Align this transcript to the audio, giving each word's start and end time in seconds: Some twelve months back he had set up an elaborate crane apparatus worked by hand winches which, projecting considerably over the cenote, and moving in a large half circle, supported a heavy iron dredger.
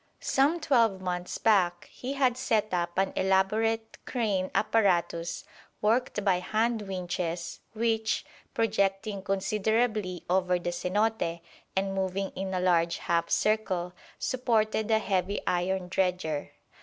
Some 0.19 0.59
twelve 0.59 0.99
months 0.99 1.37
back 1.37 1.85
he 1.91 2.13
had 2.13 2.35
set 2.35 2.73
up 2.73 2.97
an 2.97 3.13
elaborate 3.15 3.99
crane 4.03 4.49
apparatus 4.55 5.43
worked 5.79 6.25
by 6.25 6.39
hand 6.39 6.81
winches 6.87 7.59
which, 7.73 8.25
projecting 8.55 9.21
considerably 9.21 10.25
over 10.27 10.57
the 10.57 10.71
cenote, 10.71 11.41
and 11.75 11.93
moving 11.93 12.31
in 12.31 12.51
a 12.51 12.59
large 12.59 12.97
half 12.97 13.29
circle, 13.29 13.93
supported 14.17 14.89
a 14.89 14.97
heavy 14.97 15.39
iron 15.45 15.87
dredger. 15.87 16.49